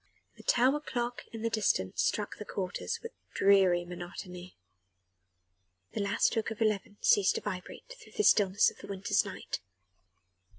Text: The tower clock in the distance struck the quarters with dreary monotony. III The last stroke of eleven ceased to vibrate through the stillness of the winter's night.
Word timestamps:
The 0.35 0.41
tower 0.41 0.79
clock 0.79 1.25
in 1.31 1.43
the 1.43 1.49
distance 1.51 2.01
struck 2.01 2.37
the 2.37 2.43
quarters 2.43 2.99
with 3.03 3.11
dreary 3.35 3.85
monotony. 3.85 4.45
III 4.45 4.55
The 5.91 6.01
last 6.01 6.25
stroke 6.25 6.49
of 6.49 6.59
eleven 6.59 6.97
ceased 7.01 7.35
to 7.35 7.41
vibrate 7.41 7.93
through 8.01 8.13
the 8.13 8.23
stillness 8.23 8.71
of 8.71 8.77
the 8.77 8.87
winter's 8.87 9.23
night. 9.23 9.59